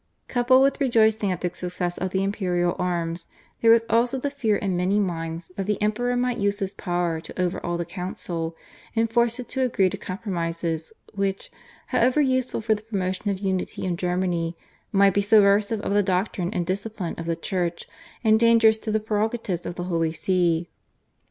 [0.27, 3.27] Coupled with rejoicing at the success of the imperial arms
[3.61, 7.21] there was also the fear in many minds that the Emperor might use his power
[7.21, 8.55] to overawe the Council,
[8.95, 11.51] and force it to agree to compromises, which,
[11.89, 14.57] however useful for the promotion of unity in Germany,
[14.91, 17.85] might be subversive of the doctrine and discipline of the Church
[18.23, 20.71] and dangerous to the prerogatives of the Holy See.